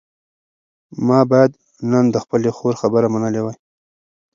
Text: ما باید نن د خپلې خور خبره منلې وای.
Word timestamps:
ما 1.07 1.19
باید 1.31 1.51
نن 1.91 2.05
د 2.11 2.15
خپلې 2.23 2.49
خور 2.57 2.73
خبره 2.81 3.07
منلې 3.13 3.41
وای. 3.43 3.57